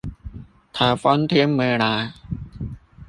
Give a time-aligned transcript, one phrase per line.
[0.73, 2.13] 颱風天沒來